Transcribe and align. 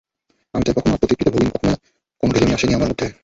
আমি 0.53 0.63
তাই 0.63 0.73
কখনোই 0.75 0.93
আত্মতৃপ্তিতে 0.93 1.31
ভুগিনি, 1.31 1.51
কখনোই 1.51 1.75
কোনো 2.23 2.31
ঢিলেমি 2.33 2.53
আসেনি 2.53 2.73
আমার 2.73 2.89
মধ্যে। 2.89 3.07